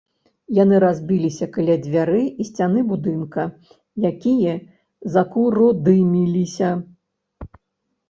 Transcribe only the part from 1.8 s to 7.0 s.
дзвярэй і сцяны будынка, якія закуродымілася.